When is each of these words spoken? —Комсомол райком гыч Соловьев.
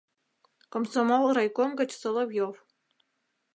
—Комсомол 0.71 1.23
райком 1.35 1.71
гыч 1.79 1.91
Соловьев. 2.01 2.55